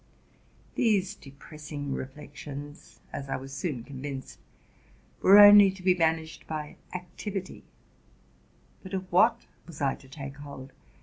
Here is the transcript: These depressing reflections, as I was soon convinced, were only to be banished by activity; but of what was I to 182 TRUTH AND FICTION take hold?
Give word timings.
These 0.73 1.13
depressing 1.13 1.93
reflections, 1.93 3.01
as 3.13 3.29
I 3.29 3.35
was 3.35 3.53
soon 3.53 3.83
convinced, 3.83 4.39
were 5.21 5.37
only 5.37 5.69
to 5.69 5.83
be 5.83 5.93
banished 5.93 6.47
by 6.47 6.77
activity; 6.91 7.61
but 8.81 8.95
of 8.95 9.11
what 9.11 9.45
was 9.67 9.79
I 9.79 9.93
to 9.93 10.07
182 10.07 10.09
TRUTH 10.09 10.11
AND 10.11 10.11
FICTION 10.11 10.31
take 10.31 10.35
hold? 10.41 10.71